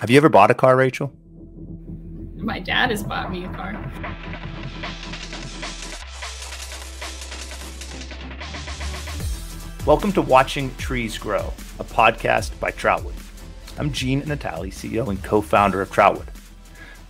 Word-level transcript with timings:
Have 0.00 0.10
you 0.10 0.16
ever 0.16 0.28
bought 0.28 0.52
a 0.52 0.54
car, 0.54 0.76
Rachel? 0.76 1.12
My 2.36 2.60
dad 2.60 2.90
has 2.90 3.02
bought 3.02 3.32
me 3.32 3.44
a 3.44 3.48
car. 3.48 3.72
Welcome 9.84 10.12
to 10.12 10.22
Watching 10.22 10.72
Trees 10.76 11.18
Grow, 11.18 11.52
a 11.80 11.84
podcast 11.84 12.56
by 12.60 12.70
Troutwood. 12.70 13.12
I'm 13.76 13.90
Gene 13.90 14.22
Natali, 14.22 14.68
CEO 14.68 15.08
and 15.08 15.20
co 15.24 15.40
founder 15.40 15.82
of 15.82 15.90
Troutwood. 15.90 16.28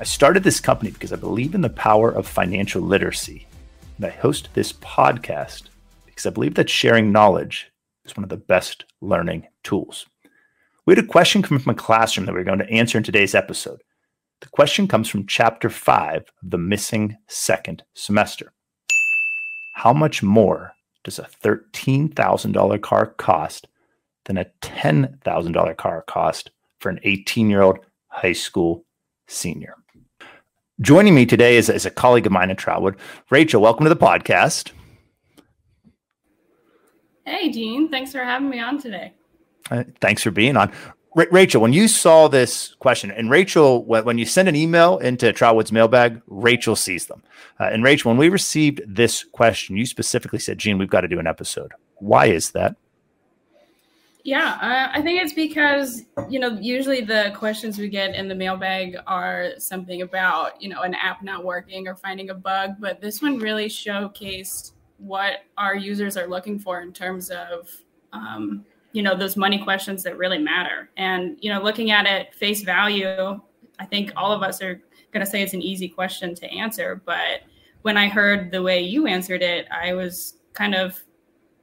I 0.00 0.04
started 0.04 0.42
this 0.42 0.58
company 0.58 0.90
because 0.90 1.12
I 1.12 1.16
believe 1.16 1.54
in 1.54 1.60
the 1.60 1.68
power 1.68 2.10
of 2.10 2.26
financial 2.26 2.80
literacy. 2.80 3.46
And 3.98 4.06
I 4.06 4.10
host 4.10 4.48
this 4.54 4.72
podcast 4.72 5.64
because 6.06 6.24
I 6.24 6.30
believe 6.30 6.54
that 6.54 6.70
sharing 6.70 7.12
knowledge 7.12 7.70
is 8.06 8.16
one 8.16 8.24
of 8.24 8.30
the 8.30 8.38
best 8.38 8.86
learning 9.02 9.46
tools. 9.62 10.06
We 10.88 10.94
had 10.94 11.04
a 11.04 11.06
question 11.06 11.42
come 11.42 11.58
from 11.58 11.72
a 11.72 11.74
classroom 11.74 12.24
that 12.24 12.32
we're 12.32 12.44
going 12.44 12.60
to 12.60 12.70
answer 12.70 12.96
in 12.96 13.04
today's 13.04 13.34
episode. 13.34 13.82
The 14.40 14.48
question 14.48 14.88
comes 14.88 15.06
from 15.06 15.26
chapter 15.26 15.68
five 15.68 16.22
of 16.42 16.50
the 16.50 16.56
missing 16.56 17.18
second 17.26 17.82
semester. 17.92 18.54
How 19.74 19.92
much 19.92 20.22
more 20.22 20.72
does 21.04 21.18
a 21.18 21.28
$13,000 21.44 22.80
car 22.80 23.04
cost 23.18 23.68
than 24.24 24.38
a 24.38 24.46
$10,000 24.62 25.76
car 25.76 26.04
cost 26.08 26.52
for 26.80 26.88
an 26.88 27.00
18 27.02 27.50
year 27.50 27.60
old 27.60 27.80
high 28.06 28.32
school 28.32 28.86
senior? 29.26 29.74
Joining 30.80 31.14
me 31.14 31.26
today 31.26 31.58
is, 31.58 31.68
is 31.68 31.84
a 31.84 31.90
colleague 31.90 32.24
of 32.24 32.32
mine 32.32 32.50
at 32.50 32.56
Troutwood. 32.56 32.96
Rachel, 33.28 33.60
welcome 33.60 33.84
to 33.84 33.90
the 33.90 33.94
podcast. 33.94 34.70
Hey, 37.26 37.50
Gene. 37.50 37.90
Thanks 37.90 38.10
for 38.10 38.24
having 38.24 38.48
me 38.48 38.58
on 38.58 38.80
today. 38.80 39.12
Uh, 39.70 39.84
thanks 40.00 40.22
for 40.22 40.30
being 40.30 40.56
on. 40.56 40.72
Ra- 41.14 41.24
Rachel, 41.30 41.60
when 41.60 41.72
you 41.72 41.88
saw 41.88 42.28
this 42.28 42.74
question, 42.78 43.10
and 43.10 43.30
Rachel, 43.30 43.84
when, 43.84 44.18
you 44.18 44.26
send 44.26 44.48
an 44.48 44.56
email 44.56 44.98
into 44.98 45.32
Troutwood's 45.32 45.72
mailbag, 45.72 46.20
Rachel 46.26 46.76
sees 46.76 47.06
them. 47.06 47.22
Uh, 47.58 47.64
and 47.64 47.82
Rachel, 47.82 48.10
when 48.10 48.18
we 48.18 48.28
received 48.28 48.82
this 48.86 49.24
question, 49.24 49.76
you 49.76 49.86
specifically 49.86 50.38
said, 50.38 50.58
Gene, 50.58 50.78
we've 50.78 50.90
got 50.90 51.00
to 51.02 51.08
do 51.08 51.18
an 51.18 51.26
episode. 51.26 51.72
Why 51.96 52.26
is 52.26 52.52
that? 52.52 52.76
Yeah, 54.24 54.58
uh, 54.60 54.90
I 54.92 55.00
think 55.00 55.22
it's 55.22 55.32
because, 55.32 56.02
you 56.28 56.38
know, 56.38 56.58
usually 56.60 57.00
the 57.00 57.32
questions 57.34 57.78
we 57.78 57.88
get 57.88 58.14
in 58.14 58.28
the 58.28 58.34
mailbag 58.34 58.96
are 59.06 59.52
something 59.58 60.02
about, 60.02 60.60
you 60.60 60.68
know, 60.68 60.82
an 60.82 60.94
app 60.94 61.22
not 61.22 61.44
working 61.44 61.88
or 61.88 61.94
finding 61.94 62.28
a 62.28 62.34
bug. 62.34 62.72
But 62.78 63.00
this 63.00 63.22
one 63.22 63.38
really 63.38 63.68
showcased 63.68 64.72
what 64.98 65.44
our 65.56 65.74
users 65.74 66.16
are 66.16 66.26
looking 66.26 66.58
for 66.58 66.82
in 66.82 66.92
terms 66.92 67.30
of, 67.30 67.70
um, 68.12 68.66
you 68.92 69.02
know 69.02 69.16
those 69.16 69.36
money 69.36 69.58
questions 69.58 70.02
that 70.02 70.16
really 70.16 70.38
matter. 70.38 70.90
And 70.96 71.36
you 71.40 71.50
know 71.52 71.62
looking 71.62 71.90
at 71.90 72.06
it 72.06 72.34
face 72.34 72.62
value 72.62 73.40
i 73.78 73.84
think 73.84 74.12
all 74.16 74.32
of 74.32 74.42
us 74.42 74.60
are 74.60 74.80
going 75.12 75.24
to 75.24 75.30
say 75.30 75.42
it's 75.42 75.54
an 75.54 75.62
easy 75.62 75.88
question 75.88 76.34
to 76.34 76.46
answer 76.46 77.00
but 77.04 77.42
when 77.82 77.96
i 77.96 78.08
heard 78.08 78.50
the 78.50 78.62
way 78.62 78.80
you 78.80 79.06
answered 79.06 79.42
it 79.42 79.66
i 79.70 79.94
was 79.94 80.38
kind 80.52 80.74
of 80.74 81.02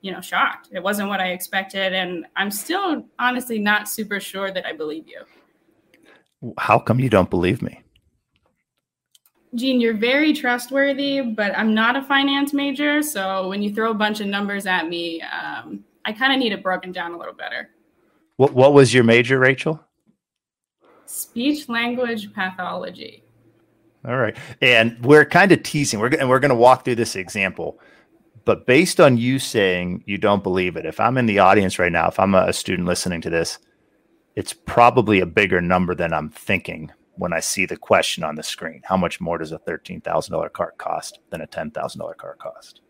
you 0.02 0.12
know 0.12 0.22
shocked. 0.22 0.70
It 0.72 0.84
wasn't 0.84 1.10
what 1.10 1.20
i 1.20 1.30
expected 1.30 1.94
and 1.94 2.28
i'm 2.36 2.52
still 2.52 3.06
honestly 3.18 3.58
not 3.58 3.90
super 3.90 4.20
sure 4.20 4.52
that 4.52 4.66
i 4.66 4.72
believe 4.72 5.06
you. 5.08 6.54
How 6.60 6.78
come 6.78 7.00
you 7.00 7.10
don't 7.10 7.30
believe 7.30 7.62
me? 7.64 7.82
Gene, 9.56 9.80
you're 9.80 9.96
very 9.96 10.34
trustworthy, 10.34 11.22
but 11.22 11.58
I'm 11.58 11.74
not 11.74 11.96
a 11.96 12.04
finance 12.04 12.54
major. 12.54 13.02
So 13.02 13.48
when 13.48 13.64
you 13.64 13.74
throw 13.74 13.92
a 13.92 13.94
bunch 13.96 14.20
of 14.20 14.28
numbers 14.28 14.66
at 14.66 14.90
me, 14.90 15.22
um, 15.22 15.85
I 16.06 16.14
kind 16.14 16.32
of 16.32 16.40
need 16.40 16.52
it 16.52 16.62
broken 16.64 16.92
down 16.92 17.14
a 17.14 17.18
little 17.18 17.34
better. 17.34 17.72
What 18.38 18.54
What 18.54 18.74
was 18.74 18.94
your 18.94 19.04
major, 19.04 19.40
Rachel? 19.40 19.80
Speech 21.06 21.68
language 21.70 22.34
pathology. 22.34 23.24
All 24.08 24.18
right, 24.18 24.38
and 24.62 25.04
we're 25.04 25.26
kind 25.26 25.52
of 25.52 25.64
teasing. 25.64 26.00
We're 26.00 26.16
and 26.16 26.30
we're 26.30 26.40
going 26.40 26.50
to 26.50 26.56
walk 26.56 26.86
through 26.86 26.96
this 26.96 27.16
example, 27.16 27.80
but 28.44 28.68
based 28.68 29.00
on 29.00 29.18
you 29.18 29.40
saying 29.40 30.04
you 30.06 30.20
don't 30.20 30.44
believe 30.44 30.76
it, 30.78 30.86
if 30.86 31.00
I'm 31.00 31.18
in 31.18 31.26
the 31.26 31.40
audience 31.40 31.80
right 31.80 31.92
now, 31.92 32.08
if 32.08 32.20
I'm 32.20 32.36
a 32.36 32.54
student 32.54 32.88
listening 32.88 33.22
to 33.22 33.32
this, 33.32 33.58
it's 34.36 34.54
probably 34.54 35.22
a 35.22 35.26
bigger 35.26 35.60
number 35.60 35.96
than 35.96 36.14
I'm 36.14 36.30
thinking 36.30 36.92
when 37.16 37.34
I 37.34 37.40
see 37.40 37.66
the 37.66 37.78
question 37.78 38.24
on 38.24 38.36
the 38.36 38.44
screen. 38.44 38.82
How 38.84 38.98
much 38.98 39.20
more 39.20 39.40
does 39.40 39.52
a 39.52 39.58
thirteen 39.58 40.02
thousand 40.02 40.34
dollar 40.34 40.50
car 40.50 40.74
cost 40.78 41.20
than 41.32 41.42
a 41.42 41.48
ten 41.48 41.72
thousand 41.72 42.00
dollar 42.00 42.14
car 42.14 42.36
cost? 42.36 42.82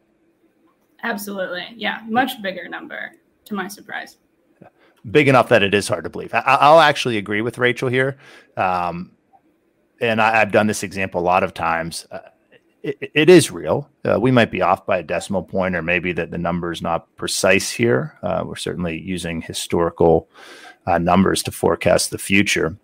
Absolutely. 1.05 1.67
Yeah. 1.75 2.01
Much 2.07 2.41
bigger 2.41 2.67
number 2.67 3.11
to 3.45 3.53
my 3.53 3.67
surprise. 3.67 4.17
Big 5.11 5.27
enough 5.27 5.49
that 5.49 5.61
it 5.61 5.75
is 5.75 5.87
hard 5.87 6.03
to 6.03 6.09
believe. 6.09 6.33
I, 6.33 6.71
will 6.71 6.79
actually 6.79 7.17
agree 7.17 7.41
with 7.41 7.59
Rachel 7.59 7.89
here. 7.89 8.17
Um, 8.57 9.11
and 10.01 10.19
I, 10.19 10.39
have 10.39 10.51
done 10.51 10.65
this 10.65 10.81
example 10.81 11.21
a 11.21 11.23
lot 11.23 11.43
of 11.43 11.53
times. 11.53 12.07
Uh, 12.09 12.19
it, 12.81 13.11
it 13.13 13.29
is 13.29 13.51
real. 13.51 13.87
Uh, 14.03 14.19
we 14.19 14.31
might 14.31 14.49
be 14.49 14.63
off 14.63 14.87
by 14.87 14.97
a 14.97 15.03
decimal 15.03 15.43
point, 15.43 15.75
or 15.75 15.83
maybe 15.83 16.11
that 16.13 16.31
the 16.31 16.39
number 16.39 16.71
is 16.71 16.81
not 16.81 17.15
precise 17.17 17.69
here. 17.69 18.17
Uh, 18.23 18.43
we're 18.43 18.55
certainly 18.55 18.99
using 18.99 19.41
historical 19.41 20.27
uh, 20.87 20.97
numbers 20.97 21.43
to 21.43 21.51
forecast 21.51 22.09
the 22.09 22.17
future. 22.17 22.75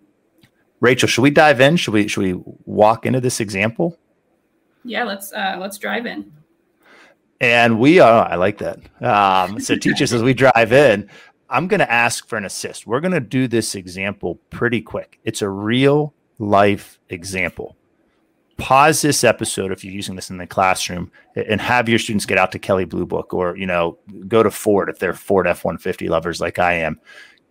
Rachel, 0.78 1.08
should 1.08 1.22
we 1.22 1.30
dive 1.30 1.60
in? 1.60 1.76
Should 1.76 1.94
we 1.94 2.06
should 2.06 2.22
we 2.22 2.40
walk 2.66 3.04
into 3.04 3.20
this 3.20 3.40
example? 3.40 3.98
Yeah, 4.84 5.02
let's 5.02 5.32
uh, 5.32 5.56
let's 5.60 5.78
drive 5.78 6.06
in. 6.06 6.32
And 7.42 7.80
we 7.80 7.98
are, 7.98 8.24
I 8.24 8.36
like 8.36 8.58
that. 8.58 8.78
Um, 9.02 9.58
so 9.58 9.74
teach 9.74 10.00
us 10.00 10.12
as 10.12 10.22
we 10.22 10.32
drive 10.32 10.72
in. 10.72 11.10
I'm 11.50 11.66
going 11.66 11.80
to 11.80 11.92
ask 11.92 12.28
for 12.28 12.38
an 12.38 12.44
assist. 12.44 12.86
We're 12.86 13.00
going 13.00 13.12
to 13.12 13.20
do 13.20 13.48
this 13.48 13.74
example 13.74 14.36
pretty 14.50 14.80
quick. 14.80 15.18
It's 15.24 15.42
a 15.42 15.48
real 15.48 16.14
life 16.38 17.00
example. 17.08 17.76
Pause 18.58 19.02
this 19.02 19.24
episode 19.24 19.72
if 19.72 19.84
you're 19.84 19.92
using 19.92 20.14
this 20.14 20.30
in 20.30 20.36
the 20.36 20.46
classroom 20.46 21.10
and 21.34 21.60
have 21.60 21.88
your 21.88 21.98
students 21.98 22.26
get 22.26 22.38
out 22.38 22.52
to 22.52 22.60
Kelley 22.60 22.84
Blue 22.84 23.06
Book 23.06 23.34
or, 23.34 23.56
you 23.56 23.66
know, 23.66 23.98
go 24.28 24.44
to 24.44 24.50
Ford 24.50 24.88
if 24.88 25.00
they're 25.00 25.12
Ford 25.12 25.48
F 25.48 25.64
150 25.64 26.08
lovers 26.08 26.40
like 26.40 26.60
I 26.60 26.74
am 26.74 27.00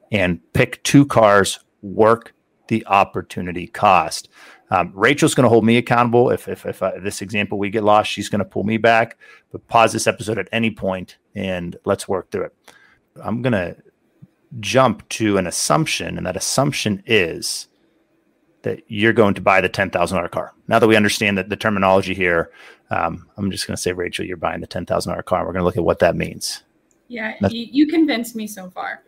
and 0.10 0.40
pick 0.54 0.82
two 0.84 1.06
cars, 1.06 1.60
work 1.82 2.34
the 2.72 2.88
opportunity 2.88 3.68
cost. 3.68 4.30
Um, 4.70 4.94
Rachel's 4.96 5.36
going 5.36 5.44
to 5.44 5.50
hold 5.50 5.66
me 5.66 5.76
accountable. 5.76 6.32
If, 6.32 6.48
if, 6.48 6.66
if 6.66 6.82
uh, 6.82 6.94
this 7.04 7.22
example 7.22 7.60
we 7.60 7.70
get 7.70 7.84
lost, 7.84 8.10
she's 8.10 8.30
going 8.30 8.40
to 8.40 8.46
pull 8.46 8.64
me 8.64 8.78
back. 8.78 9.18
But 9.52 9.68
pause 9.68 9.92
this 9.92 10.08
episode 10.08 10.40
at 10.40 10.48
any 10.54 10.72
point 10.72 11.18
and 11.36 11.76
let's 11.84 12.08
work 12.08 12.32
through 12.32 12.46
it. 12.46 12.56
I'm 13.22 13.42
going 13.42 13.52
to 13.52 13.76
jump 14.62 15.08
to 15.10 15.38
an 15.38 15.48
assumption, 15.48 16.18
and 16.18 16.26
that 16.26 16.38
assumption 16.38 17.04
is 17.06 17.68
that 18.62 18.82
you're 18.88 19.12
going 19.12 19.34
to 19.34 19.42
buy 19.42 19.60
the 19.60 19.70
$10,000 19.70 20.32
car. 20.32 20.54
Now 20.70 20.80
that 20.80 20.88
we 20.88 20.96
understand 20.96 21.38
that 21.38 21.50
the 21.50 21.58
terminology 21.58 22.14
here, 22.14 22.52
um, 22.90 23.28
I'm 23.36 23.52
just 23.52 23.68
going 23.68 23.76
to 23.76 23.82
say, 23.82 23.92
Rachel, 23.92 24.26
you're 24.26 24.38
buying 24.38 24.62
the 24.62 24.68
$10,000 24.68 25.26
car. 25.26 25.40
And 25.40 25.48
We're 25.48 25.54
going 25.54 25.62
to 25.62 25.66
look 25.66 25.78
at 25.78 25.84
what 25.84 26.00
that 26.00 26.16
means. 26.16 26.64
Yeah, 27.10 27.36
you 27.50 27.88
convinced 27.88 28.38
me 28.38 28.48
so 28.48 28.70
far. 28.70 29.04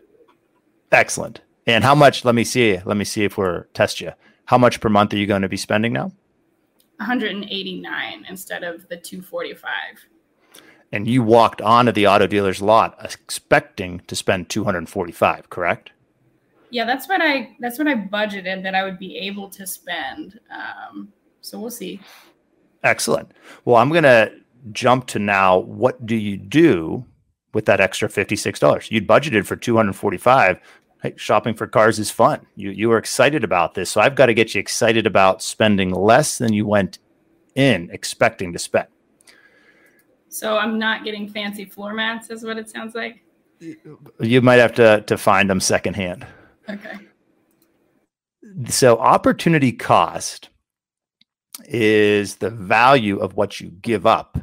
Excellent. 0.92 1.40
And 1.66 1.84
how 1.84 1.96
much? 1.96 2.26
Let 2.26 2.36
me 2.36 2.44
see. 2.44 2.80
Let 2.84 2.98
me 2.98 3.06
see 3.06 3.24
if 3.24 3.38
we're 3.38 3.66
test 3.74 4.02
you. 4.02 4.12
How 4.46 4.58
much 4.58 4.82
per 4.82 4.90
month 4.90 5.14
are 5.14 5.18
you 5.18 5.28
going 5.28 5.42
to 5.42 5.50
be 5.50 5.58
spending 5.58 5.94
now? 5.94 6.12
189 6.98 8.26
instead 8.30 8.64
of 8.64 8.88
the 8.90 8.98
245. 8.98 9.72
And 10.92 11.08
you 11.08 11.24
walked 11.24 11.62
onto 11.62 11.92
the 11.92 12.08
auto 12.08 12.28
dealer's 12.28 12.62
lot 12.62 12.96
expecting 13.04 14.02
to 14.08 14.16
spend 14.16 14.50
245, 14.50 15.50
correct? 15.50 15.92
Yeah, 16.70 16.86
that's 16.86 17.08
what 17.08 17.22
I 17.22 17.56
that's 17.60 17.78
what 17.78 17.88
I 17.88 17.96
budgeted 17.96 18.64
that 18.64 18.76
I 18.76 18.84
would 18.84 19.00
be 19.00 19.18
able 19.18 19.50
to 19.50 19.66
spend. 19.66 20.40
Um, 20.52 21.14
so 21.42 21.60
we'll 21.60 21.72
see. 21.72 22.00
Excellent. 22.84 23.32
Well, 23.66 23.78
I'm 23.78 23.90
going 23.90 24.04
to 24.04 24.32
jump 24.72 25.08
to 25.08 25.20
now. 25.20 25.60
What 25.60 26.06
do 26.06 26.16
you 26.16 26.38
do 26.38 27.06
with 27.54 27.66
that 27.66 27.80
extra 27.80 28.10
$56? 28.10 28.92
You'd 28.92 29.08
budgeted 29.08 29.46
for 29.46 29.56
245 29.56 30.60
hey, 31.04 31.14
shopping 31.18 31.54
for 31.54 31.68
cars 31.68 32.00
is 32.00 32.10
fun. 32.10 32.48
You 32.56 32.72
you 32.72 32.90
were 32.90 32.98
excited 32.98 33.44
about 33.44 33.76
this, 33.76 33.92
so 33.92 34.02
I've 34.02 34.16
got 34.16 34.28
to 34.28 34.34
get 34.34 34.56
you 34.56 34.60
excited 34.60 35.06
about 35.06 35.44
spending 35.44 35.92
less 35.92 36.38
than 36.40 36.54
you 36.54 36.66
went 36.66 36.98
in 37.56 37.90
expecting 37.92 38.54
to 38.54 38.60
spend. 38.60 38.88
So 40.30 40.58
I'm 40.58 40.80
not 40.80 41.04
getting 41.04 41.28
fancy 41.28 41.66
floor 41.66 41.94
mats, 41.94 42.32
is 42.32 42.44
what 42.44 42.58
it 42.58 42.70
sounds 42.70 42.96
like. 42.96 43.22
You 44.20 44.42
might 44.42 44.56
have 44.56 44.74
to 44.76 45.02
to 45.02 45.18
find 45.18 45.50
them 45.50 45.60
secondhand. 45.60 46.26
Okay. 46.68 46.98
So 48.68 48.98
opportunity 48.98 49.72
cost 49.72 50.50
is 51.66 52.38
the 52.38 52.50
value 52.50 53.18
of 53.18 53.36
what 53.36 53.60
you 53.60 53.70
give 53.70 54.06
up 54.06 54.38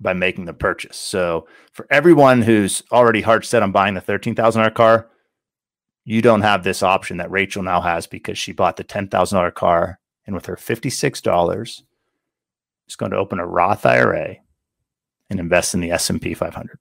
by 0.00 0.12
making 0.12 0.44
the 0.44 0.52
purchase. 0.52 0.96
So 0.96 1.46
for 1.72 1.86
everyone 1.90 2.42
who's 2.42 2.82
already 2.92 3.20
hard 3.20 3.44
set 3.44 3.62
on 3.62 3.72
buying 3.72 3.94
the 3.94 4.00
thirteen 4.00 4.34
thousand 4.34 4.60
dollar 4.60 4.70
car, 4.70 5.10
you 6.04 6.20
don't 6.22 6.42
have 6.42 6.64
this 6.64 6.82
option 6.82 7.16
that 7.16 7.30
Rachel 7.30 7.62
now 7.62 7.80
has 7.80 8.06
because 8.06 8.38
she 8.38 8.52
bought 8.52 8.76
the 8.76 8.84
$10,000 8.84 9.54
car 9.54 9.98
and 10.26 10.34
with 10.34 10.46
her 10.46 10.56
$56 10.56 11.82
is 12.86 12.96
going 12.96 13.12
to 13.12 13.18
open 13.18 13.38
a 13.38 13.46
Roth 13.46 13.86
IRA 13.86 14.36
and 15.30 15.40
invest 15.40 15.74
in 15.74 15.80
the 15.80 15.90
S&P 15.90 16.34
500. 16.34 16.78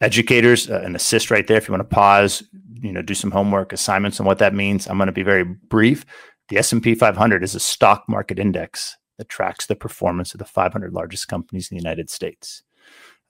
Educators, 0.00 0.70
uh, 0.70 0.80
an 0.84 0.94
assist 0.94 1.30
right 1.30 1.46
there 1.46 1.56
if 1.56 1.68
you 1.68 1.72
want 1.72 1.88
to 1.88 1.94
pause, 1.94 2.42
you 2.80 2.92
know 2.92 3.02
do 3.02 3.14
some 3.14 3.30
homework 3.30 3.72
assignments 3.72 4.20
on 4.20 4.26
what 4.26 4.38
that 4.38 4.54
means. 4.54 4.86
I'm 4.86 4.98
going 4.98 5.06
to 5.06 5.12
be 5.12 5.22
very 5.22 5.44
brief. 5.44 6.04
The 6.48 6.58
S&P 6.58 6.94
500 6.94 7.42
is 7.42 7.54
a 7.54 7.60
stock 7.60 8.04
market 8.08 8.38
index 8.38 8.96
that 9.18 9.28
tracks 9.28 9.66
the 9.66 9.76
performance 9.76 10.32
of 10.32 10.38
the 10.38 10.44
500 10.44 10.92
largest 10.92 11.28
companies 11.28 11.70
in 11.70 11.76
the 11.76 11.82
United 11.82 12.08
States. 12.08 12.62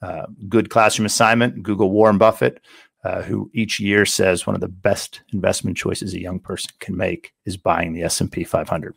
Uh, 0.01 0.27
good 0.49 0.71
classroom 0.71 1.07
assignment. 1.07 1.63
Google 1.63 1.91
Warren 1.91 2.19
Buffett, 2.19 2.61
uh, 3.05 3.23
who 3.23 3.51
each 3.55 3.79
year 3.79 4.05
says 4.05 4.47
one 4.47 4.55
of 4.55 4.61
the 4.61 4.69
best 4.69 5.23
investment 5.33 5.77
choices 5.77 6.15
a 6.15 6.21
young 6.21 6.41
person 6.41 6.71
can 6.81 6.97
make 6.97 7.33
is 7.45 7.57
buying 7.57 7.93
the 7.93 8.03
S&P 8.03 8.45
500. 8.45 8.95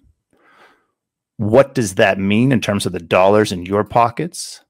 What 1.38 1.74
does 1.74 1.96
that 1.96 2.20
mean 2.20 2.52
in 2.52 2.62
terms 2.62 2.86
of 2.86 2.92
the 2.92 3.00
dollars 3.00 3.52
in 3.52 3.66
your 3.66 3.84
pockets? 3.84 4.64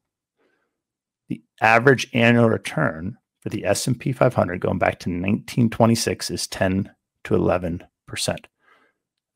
The 1.29 1.41
average 1.61 2.09
annual 2.13 2.49
return 2.49 3.17
for 3.41 3.49
the 3.49 3.65
S&P 3.65 4.11
500 4.11 4.59
going 4.59 4.79
back 4.79 4.99
to 4.99 5.09
1926 5.09 6.31
is 6.31 6.47
10 6.47 6.91
to 7.23 7.35
11 7.35 7.83
percent. 8.07 8.47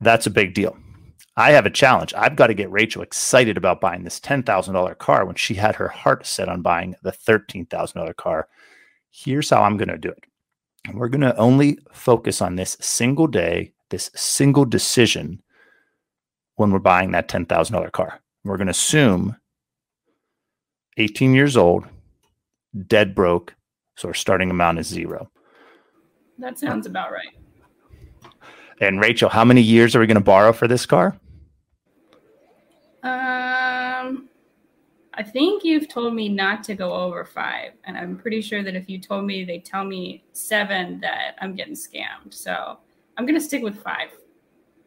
That's 0.01 0.27
a 0.27 0.31
big 0.31 0.53
deal. 0.53 0.77
I 1.37 1.51
have 1.51 1.65
a 1.65 1.71
challenge. 1.71 2.13
I've 2.15 2.35
got 2.35 2.47
to 2.47 2.53
get 2.53 2.71
Rachel 2.71 3.01
excited 3.01 3.57
about 3.57 3.81
buying 3.81 4.03
this 4.03 4.19
$10,000 4.19 4.97
car 4.97 5.25
when 5.25 5.35
she 5.35 5.55
had 5.55 5.75
her 5.75 5.89
heart 5.89 6.25
set 6.25 6.47
on 6.47 6.61
buying 6.61 6.95
the 7.03 7.11
$13,000 7.11 8.15
car. 8.15 8.47
Here's 9.17 9.49
how 9.49 9.63
I'm 9.63 9.77
going 9.77 9.87
to 9.87 9.97
do 9.97 10.09
it. 10.09 10.25
And 10.87 10.99
We're 10.99 11.07
going 11.07 11.21
to 11.21 11.35
only 11.37 11.79
focus 11.93 12.41
on 12.41 12.55
this 12.55 12.75
single 12.81 13.27
day, 13.27 13.71
this 13.89 14.11
single 14.13 14.65
decision 14.65 15.41
when 16.55 16.71
we're 16.71 16.79
buying 16.79 17.11
that 17.11 17.29
$10,000 17.29 17.91
car. 17.93 18.19
We're 18.43 18.57
going 18.57 18.67
to 18.67 18.71
assume 18.71 19.37
18 20.97 21.33
years 21.33 21.55
old, 21.55 21.85
dead 22.87 23.15
broke, 23.15 23.55
so 23.95 24.09
our 24.09 24.13
starting 24.13 24.49
amount 24.51 24.79
is 24.79 24.87
zero. 24.87 25.31
That 26.37 26.59
sounds 26.59 26.85
about 26.85 27.11
right. 27.11 28.31
And 28.81 28.99
Rachel, 28.99 29.29
how 29.29 29.45
many 29.45 29.61
years 29.61 29.95
are 29.95 30.01
we 30.01 30.07
going 30.07 30.15
to 30.15 30.21
borrow 30.21 30.51
for 30.51 30.67
this 30.67 30.85
car? 30.85 31.17
I 35.17 35.23
think 35.23 35.63
you've 35.63 35.87
told 35.87 36.13
me 36.13 36.27
not 36.27 36.63
to 36.65 36.75
go 36.75 36.93
over 36.93 37.23
five, 37.23 37.71
and 37.85 37.97
I'm 37.97 38.17
pretty 38.17 38.41
sure 38.41 38.63
that 38.63 38.75
if 38.75 38.89
you 38.89 38.99
told 38.99 39.25
me 39.25 39.45
they 39.45 39.59
tell 39.59 39.85
me 39.85 40.25
seven, 40.33 40.99
that 40.99 41.35
I'm 41.39 41.55
getting 41.55 41.73
scammed. 41.73 42.33
So 42.33 42.77
I'm 43.17 43.25
going 43.25 43.39
to 43.39 43.45
stick 43.45 43.63
with 43.63 43.81
five. 43.81 44.09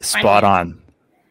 Spot 0.00 0.44
on. 0.44 0.82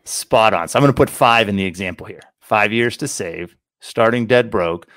Spot 0.04 0.54
on. 0.54 0.68
So 0.68 0.80
I'm 0.80 0.84
going 0.84 0.94
to 0.94 0.98
put 0.98 1.10
five 1.10 1.48
in 1.48 1.56
the 1.56 1.66
example 1.66 2.08
here. 2.08 2.22
Five 2.40 2.74
years 2.74 2.98
to 2.98 3.08
save, 3.08 3.56
starting 3.80 4.26
dead 4.26 4.50
broke. 4.50 4.88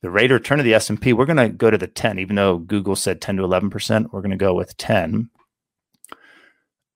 The 0.00 0.10
rate 0.10 0.32
of 0.32 0.36
return 0.40 0.58
of 0.58 0.64
the 0.64 0.74
S&P, 0.74 1.12
we're 1.12 1.26
going 1.26 1.36
to 1.36 1.48
go 1.48 1.70
to 1.70 1.78
the 1.78 1.86
10, 1.86 2.18
even 2.18 2.36
though 2.36 2.58
Google 2.58 2.96
said 2.96 3.20
10 3.20 3.36
to 3.36 3.42
11%, 3.42 4.12
we're 4.12 4.20
going 4.20 4.30
to 4.30 4.36
go 4.36 4.54
with 4.54 4.76
10. 4.76 5.30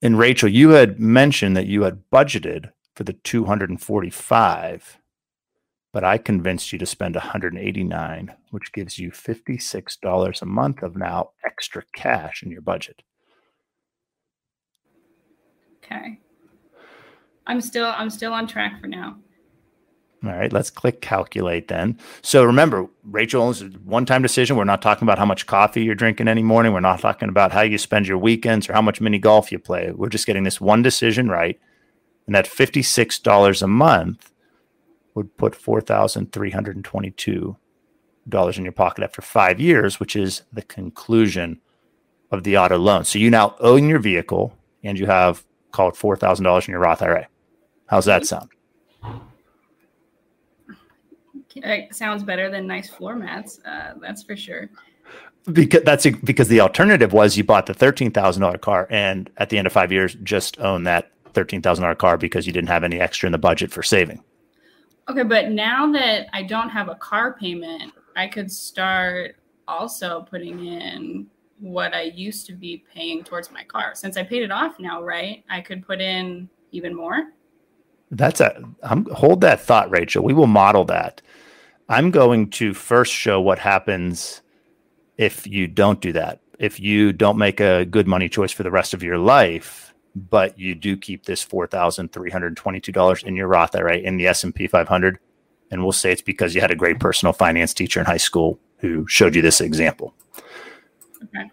And 0.02 0.18
Rachel, 0.18 0.48
you 0.48 0.70
had 0.70 0.98
mentioned 0.98 1.56
that 1.56 1.66
you 1.66 1.82
had 1.82 2.02
budgeted 2.12 2.70
for 2.94 3.04
the 3.04 3.12
245, 3.12 4.98
but 5.96 6.04
I 6.04 6.18
convinced 6.18 6.74
you 6.74 6.78
to 6.80 6.84
spend 6.84 7.14
189, 7.14 8.34
which 8.50 8.70
gives 8.74 8.98
you 8.98 9.10
$56 9.10 10.42
a 10.42 10.44
month 10.44 10.82
of 10.82 10.94
now 10.94 11.30
extra 11.42 11.84
cash 11.94 12.42
in 12.42 12.50
your 12.50 12.60
budget. 12.60 13.00
Okay. 15.82 16.20
I'm 17.46 17.62
still 17.62 17.86
I'm 17.86 18.10
still 18.10 18.34
on 18.34 18.46
track 18.46 18.78
for 18.78 18.88
now. 18.88 19.16
All 20.22 20.32
right, 20.32 20.52
let's 20.52 20.68
click 20.68 21.00
calculate 21.00 21.68
then. 21.68 21.98
So 22.20 22.44
remember, 22.44 22.88
Rachel, 23.02 23.48
is 23.48 23.62
a 23.62 23.68
one-time 23.82 24.20
decision. 24.20 24.56
We're 24.56 24.64
not 24.64 24.82
talking 24.82 25.06
about 25.06 25.18
how 25.18 25.24
much 25.24 25.46
coffee 25.46 25.82
you're 25.82 25.94
drinking 25.94 26.28
any 26.28 26.42
morning. 26.42 26.74
We're 26.74 26.80
not 26.80 27.00
talking 27.00 27.30
about 27.30 27.52
how 27.52 27.62
you 27.62 27.78
spend 27.78 28.06
your 28.06 28.18
weekends 28.18 28.68
or 28.68 28.74
how 28.74 28.82
much 28.82 29.00
mini 29.00 29.18
golf 29.18 29.50
you 29.50 29.58
play. 29.58 29.90
We're 29.92 30.10
just 30.10 30.26
getting 30.26 30.44
this 30.44 30.60
one 30.60 30.82
decision 30.82 31.30
right. 31.30 31.58
And 32.26 32.34
that 32.34 32.44
$56 32.44 33.62
a 33.62 33.66
month 33.66 34.30
would 35.16 35.36
put 35.38 35.54
$4,322 35.54 37.56
in 38.58 38.64
your 38.64 38.72
pocket 38.72 39.02
after 39.02 39.22
five 39.22 39.58
years, 39.58 39.98
which 39.98 40.14
is 40.14 40.42
the 40.52 40.60
conclusion 40.62 41.60
of 42.30 42.44
the 42.44 42.58
auto 42.58 42.76
loan. 42.76 43.04
So 43.04 43.18
you 43.18 43.30
now 43.30 43.56
own 43.58 43.88
your 43.88 43.98
vehicle 43.98 44.54
and 44.84 44.98
you 44.98 45.06
have 45.06 45.42
called 45.72 45.94
$4,000 45.94 46.68
in 46.68 46.72
your 46.72 46.80
Roth 46.80 47.00
IRA. 47.02 47.26
How's 47.86 48.04
that 48.04 48.26
sound? 48.26 48.50
It 51.56 51.94
sounds 51.94 52.22
better 52.22 52.50
than 52.50 52.66
nice 52.66 52.90
floor 52.90 53.16
mats. 53.16 53.60
Uh, 53.64 53.94
that's 54.00 54.22
for 54.22 54.36
sure. 54.36 54.68
Because 55.50 55.84
that's 55.84 56.06
because 56.24 56.48
the 56.48 56.60
alternative 56.60 57.14
was 57.14 57.38
you 57.38 57.44
bought 57.44 57.64
the 57.66 57.72
thirteen 57.72 58.10
thousand 58.10 58.42
dollar 58.42 58.58
car 58.58 58.86
and 58.90 59.30
at 59.38 59.48
the 59.48 59.56
end 59.56 59.66
of 59.66 59.72
five 59.72 59.90
years 59.92 60.16
just 60.24 60.58
own 60.58 60.82
that 60.82 61.12
thirteen 61.32 61.62
thousand 61.62 61.84
dollar 61.84 61.94
car 61.94 62.18
because 62.18 62.46
you 62.48 62.52
didn't 62.52 62.68
have 62.68 62.84
any 62.84 63.00
extra 63.00 63.28
in 63.28 63.32
the 63.32 63.38
budget 63.38 63.70
for 63.70 63.82
saving. 63.82 64.22
Okay, 65.08 65.22
but 65.22 65.50
now 65.50 65.90
that 65.92 66.26
I 66.32 66.42
don't 66.42 66.68
have 66.68 66.88
a 66.88 66.96
car 66.96 67.34
payment, 67.34 67.92
I 68.16 68.26
could 68.26 68.50
start 68.50 69.36
also 69.68 70.26
putting 70.28 70.66
in 70.66 71.26
what 71.58 71.94
I 71.94 72.02
used 72.02 72.46
to 72.46 72.52
be 72.52 72.84
paying 72.92 73.24
towards 73.24 73.50
my 73.50 73.64
car. 73.64 73.94
Since 73.94 74.16
I 74.16 74.22
paid 74.22 74.42
it 74.42 74.50
off 74.50 74.78
now, 74.78 75.02
right? 75.02 75.44
I 75.48 75.60
could 75.60 75.86
put 75.86 76.00
in 76.00 76.48
even 76.72 76.94
more. 76.94 77.32
That's 78.10 78.40
a 78.40 78.62
I'm 78.82 79.06
hold 79.06 79.40
that 79.40 79.60
thought, 79.60 79.90
Rachel. 79.90 80.22
We 80.22 80.34
will 80.34 80.46
model 80.46 80.84
that. 80.86 81.22
I'm 81.88 82.10
going 82.10 82.50
to 82.50 82.74
first 82.74 83.12
show 83.12 83.40
what 83.40 83.58
happens 83.58 84.42
if 85.18 85.46
you 85.46 85.66
don't 85.66 86.00
do 86.00 86.12
that. 86.12 86.40
If 86.58 86.80
you 86.80 87.12
don't 87.12 87.38
make 87.38 87.60
a 87.60 87.84
good 87.84 88.06
money 88.06 88.28
choice 88.28 88.52
for 88.52 88.62
the 88.62 88.70
rest 88.70 88.94
of 88.94 89.02
your 89.02 89.18
life, 89.18 89.94
but 90.16 90.58
you 90.58 90.74
do 90.74 90.96
keep 90.96 91.26
this 91.26 91.42
four 91.42 91.66
thousand 91.66 92.10
three 92.10 92.30
hundred 92.30 92.56
twenty-two 92.56 92.92
dollars 92.92 93.22
in 93.22 93.36
your 93.36 93.48
Roth 93.48 93.76
IRA 93.76 93.98
in 93.98 94.16
the 94.16 94.26
S 94.26 94.42
and 94.42 94.54
P 94.54 94.66
500, 94.66 95.18
and 95.70 95.82
we'll 95.82 95.92
say 95.92 96.10
it's 96.10 96.22
because 96.22 96.54
you 96.54 96.62
had 96.62 96.70
a 96.70 96.76
great 96.76 96.98
personal 96.98 97.34
finance 97.34 97.74
teacher 97.74 98.00
in 98.00 98.06
high 98.06 98.16
school 98.16 98.58
who 98.78 99.06
showed 99.06 99.36
you 99.36 99.42
this 99.42 99.60
example. 99.60 100.14
Okay. 101.22 101.50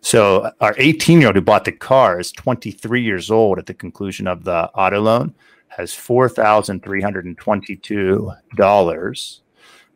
So 0.00 0.50
our 0.60 0.74
18-year-old 0.74 1.36
who 1.36 1.42
bought 1.42 1.64
the 1.64 1.72
car 1.72 2.18
is 2.18 2.32
23 2.32 3.02
years 3.02 3.30
old 3.30 3.58
at 3.58 3.66
the 3.66 3.74
conclusion 3.74 4.26
of 4.26 4.42
the 4.42 4.68
auto 4.70 5.00
loan, 5.00 5.34
has 5.68 5.92
four 5.92 6.28
thousand 6.28 6.84
three 6.84 7.02
hundred 7.02 7.24
and 7.24 7.36
twenty-two 7.36 8.32
dollars 8.54 9.42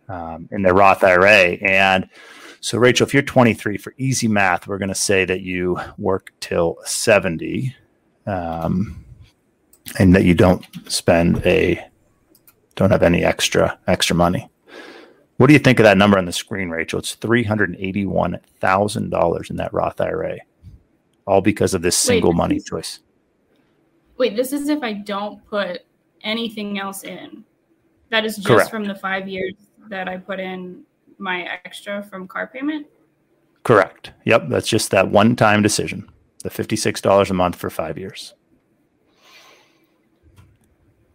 um, 0.08 0.48
in 0.50 0.62
their 0.62 0.74
Roth 0.74 1.04
IRA. 1.04 1.56
And 1.62 2.08
so, 2.60 2.78
Rachel, 2.78 3.06
if 3.06 3.14
you're 3.14 3.22
23, 3.22 3.76
for 3.76 3.94
easy 3.96 4.26
math, 4.26 4.66
we're 4.66 4.78
going 4.78 4.88
to 4.88 4.94
say 4.94 5.24
that 5.24 5.42
you 5.42 5.78
work 5.98 6.32
till 6.40 6.78
70 6.84 7.76
um, 8.26 9.04
and 9.98 10.14
that 10.14 10.24
you 10.24 10.34
don't 10.34 10.64
spend 10.90 11.44
a, 11.46 11.82
don't 12.74 12.90
have 12.90 13.02
any 13.02 13.24
extra, 13.24 13.78
extra 13.86 14.16
money. 14.16 14.50
What 15.36 15.48
do 15.48 15.52
you 15.52 15.58
think 15.58 15.78
of 15.78 15.84
that 15.84 15.98
number 15.98 16.18
on 16.18 16.24
the 16.24 16.32
screen, 16.32 16.70
Rachel? 16.70 16.98
It's 16.98 17.14
$381,000 17.16 19.50
in 19.50 19.56
that 19.56 19.72
Roth 19.72 20.00
IRA, 20.00 20.38
all 21.26 21.40
because 21.40 21.74
of 21.74 21.82
this 21.82 21.96
single 21.96 22.30
Wait, 22.30 22.36
money 22.36 22.60
choice. 22.60 23.00
Wait, 24.16 24.34
this 24.34 24.52
is 24.52 24.68
if 24.68 24.82
I 24.82 24.94
don't 24.94 25.46
put 25.46 25.82
anything 26.22 26.78
else 26.78 27.04
in. 27.04 27.44
That 28.10 28.24
is 28.24 28.36
just 28.36 28.48
Correct. 28.48 28.70
from 28.70 28.84
the 28.84 28.94
five 28.94 29.28
years 29.28 29.54
that 29.88 30.08
I 30.08 30.16
put 30.16 30.40
in 30.40 30.84
my 31.18 31.42
extra 31.64 32.02
from 32.02 32.28
car 32.28 32.46
payment? 32.46 32.86
Correct. 33.62 34.12
Yep. 34.24 34.48
That's 34.48 34.68
just 34.68 34.90
that 34.90 35.10
one 35.10 35.36
time 35.36 35.62
decision. 35.62 36.08
The 36.46 36.62
$56 36.62 37.28
a 37.28 37.34
month 37.34 37.56
for 37.56 37.70
five 37.70 37.98
years. 37.98 38.34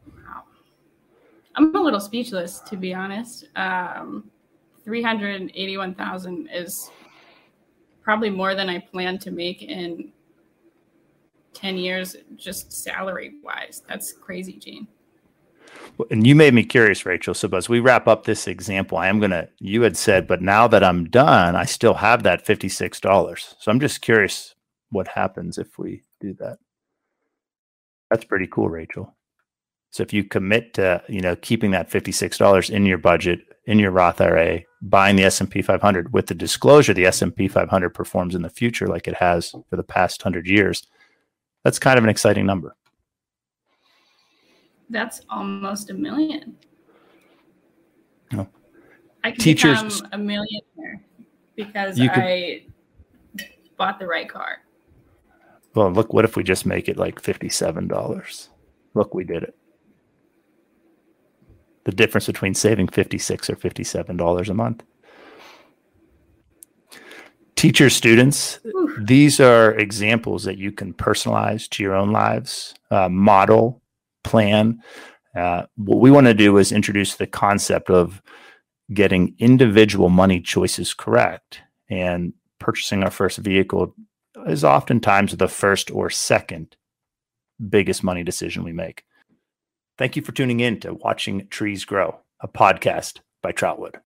Wow. 0.05 0.43
I'm 1.55 1.73
a 1.73 1.79
little 1.79 2.01
speechless, 2.01 2.59
to 2.59 2.75
be 2.75 2.93
honest. 2.93 3.45
Um, 3.55 4.29
381,000 4.83 6.49
is 6.51 6.91
probably 8.03 8.29
more 8.29 8.55
than 8.55 8.67
I 8.67 8.79
plan 8.79 9.17
to 9.19 9.31
make 9.31 9.61
in 9.61 10.11
10 11.53 11.77
years, 11.77 12.17
just 12.35 12.73
salary 12.73 13.35
wise. 13.41 13.83
That's 13.87 14.11
crazy, 14.11 14.57
Gene 14.57 14.85
and 16.09 16.27
you 16.27 16.35
made 16.35 16.53
me 16.53 16.63
curious, 16.63 17.05
Rachel. 17.05 17.33
So 17.33 17.47
as 17.49 17.69
we 17.69 17.79
wrap 17.79 18.05
up 18.05 18.25
this 18.25 18.47
example, 18.47 18.97
I 18.97 19.07
am 19.07 19.21
gonna. 19.21 19.47
You 19.59 19.83
had 19.83 19.95
said, 19.95 20.27
but 20.27 20.41
now 20.41 20.67
that 20.67 20.83
I'm 20.83 21.05
done, 21.05 21.55
I 21.55 21.63
still 21.63 21.93
have 21.93 22.23
that 22.23 22.45
fifty 22.45 22.67
six 22.67 22.99
dollars. 22.99 23.55
So 23.59 23.71
I'm 23.71 23.79
just 23.79 24.01
curious 24.01 24.55
what 24.91 25.07
happens 25.07 25.57
if 25.57 25.77
we 25.77 26.03
do 26.19 26.33
that. 26.35 26.59
That's 28.09 28.25
pretty 28.25 28.47
cool, 28.47 28.69
Rachel. 28.69 29.15
So 29.89 30.03
if 30.03 30.13
you 30.13 30.23
commit 30.23 30.73
to, 30.75 31.01
you 31.09 31.21
know, 31.21 31.35
keeping 31.35 31.71
that 31.71 31.89
fifty 31.89 32.11
six 32.11 32.37
dollars 32.37 32.69
in 32.69 32.85
your 32.85 32.97
budget 32.97 33.39
in 33.65 33.79
your 33.79 33.91
Roth 33.91 34.21
IRA, 34.21 34.61
buying 34.81 35.15
the 35.15 35.23
S 35.23 35.39
and 35.39 35.49
P 35.49 35.61
500 35.61 36.13
with 36.13 36.27
the 36.27 36.33
disclosure 36.33 36.93
the 36.93 37.05
S 37.05 37.21
and 37.21 37.35
P 37.35 37.47
500 37.47 37.89
performs 37.91 38.35
in 38.35 38.41
the 38.41 38.49
future 38.49 38.87
like 38.87 39.07
it 39.07 39.15
has 39.15 39.51
for 39.51 39.75
the 39.75 39.83
past 39.83 40.21
hundred 40.21 40.47
years, 40.47 40.87
that's 41.63 41.77
kind 41.77 41.97
of 41.97 42.03
an 42.03 42.09
exciting 42.09 42.45
number 42.45 42.75
that's 44.91 45.21
almost 45.29 45.89
a 45.89 45.93
million. 45.93 46.55
No. 48.31 48.47
I 49.23 49.31
can 49.31 49.39
Teachers, 49.39 50.01
become 50.01 50.09
a 50.11 50.17
millionaire 50.17 51.01
because 51.55 51.99
I 51.99 52.65
bought 53.77 53.99
the 53.99 54.07
right 54.07 54.29
car. 54.29 54.59
Well, 55.73 55.91
look, 55.91 56.13
what 56.13 56.25
if 56.25 56.35
we 56.35 56.43
just 56.43 56.65
make 56.65 56.89
it 56.89 56.97
like 56.97 57.21
$57? 57.21 58.49
Look, 58.93 59.13
we 59.13 59.23
did 59.23 59.43
it. 59.43 59.55
The 61.85 61.91
difference 61.91 62.27
between 62.27 62.53
saving 62.53 62.89
56 62.89 63.49
or 63.49 63.55
$57 63.55 64.49
a 64.49 64.53
month. 64.53 64.83
Teacher 67.55 67.89
students, 67.89 68.59
these 68.99 69.39
are 69.39 69.73
examples 69.73 70.43
that 70.43 70.57
you 70.57 70.71
can 70.71 70.93
personalize 70.93 71.69
to 71.69 71.83
your 71.83 71.95
own 71.95 72.11
lives, 72.11 72.73
uh, 72.89 73.07
model, 73.07 73.81
plan. 74.23 74.81
Uh, 75.35 75.63
what 75.75 75.99
we 75.99 76.11
want 76.11 76.27
to 76.27 76.33
do 76.33 76.57
is 76.57 76.71
introduce 76.71 77.15
the 77.15 77.27
concept 77.27 77.89
of 77.89 78.21
getting 78.93 79.35
individual 79.39 80.09
money 80.09 80.41
choices 80.41 80.93
correct 80.93 81.61
and 81.89 82.33
purchasing 82.59 83.03
our 83.03 83.11
first 83.11 83.37
vehicle 83.37 83.95
is 84.47 84.63
oftentimes 84.63 85.35
the 85.35 85.47
first 85.47 85.91
or 85.91 86.09
second 86.09 86.75
biggest 87.69 88.03
money 88.03 88.23
decision 88.23 88.63
we 88.63 88.73
make. 88.73 89.03
Thank 89.97 90.15
you 90.15 90.21
for 90.21 90.31
tuning 90.31 90.59
in 90.59 90.79
to 90.79 90.95
Watching 90.95 91.47
Trees 91.49 91.85
Grow, 91.85 92.19
a 92.39 92.47
podcast 92.47 93.19
by 93.43 93.51
Troutwood. 93.51 93.95